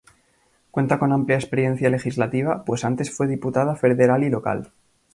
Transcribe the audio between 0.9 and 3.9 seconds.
con amplia experiencia legislativa, pues antes fue diputada